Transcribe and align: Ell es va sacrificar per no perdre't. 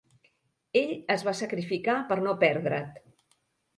Ell 0.81 0.93
es 1.15 1.25
va 1.29 1.35
sacrificar 1.41 1.99
per 2.13 2.21
no 2.29 2.37
perdre't. 2.45 2.81